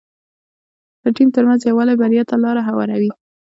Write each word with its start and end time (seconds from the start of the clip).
د 1.03 1.05
ټيم 1.15 1.29
ترمنځ 1.35 1.61
یووالی 1.63 1.95
بریا 2.01 2.23
ته 2.29 2.35
لاره 2.43 2.61
هواروي. 2.69 3.11